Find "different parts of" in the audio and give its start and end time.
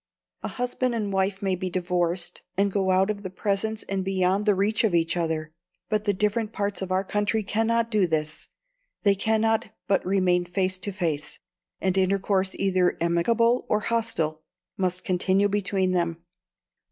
6.13-6.91